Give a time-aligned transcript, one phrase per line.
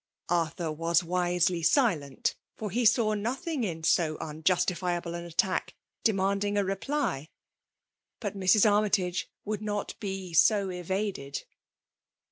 [0.19, 6.57] *' Arthur was wisely silent; for he saw nothing in so unjustifiable an attack demanding
[6.57, 7.29] a reply.
[8.19, 8.67] But Mrs.
[8.67, 11.43] Armytage would not be so evaded.